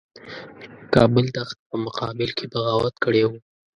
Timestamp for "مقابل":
1.85-2.29